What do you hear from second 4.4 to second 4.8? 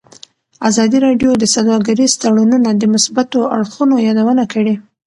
کړې.